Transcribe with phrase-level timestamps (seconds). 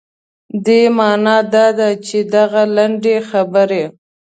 [0.65, 3.83] دې معنا دا ده چې دغه لنډې خبرې.